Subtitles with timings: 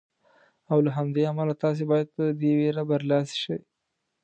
[0.71, 3.59] او له همدې امله تاسې باید په دې وېرې برلاسي شئ.